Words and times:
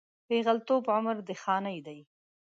پېغلتوب 0.27 0.83
عمر 0.95 1.17
د 1.27 1.29
خانۍ 1.41 1.77
دی 1.85 1.99